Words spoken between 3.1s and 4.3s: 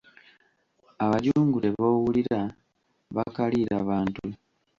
bakaliira bantu."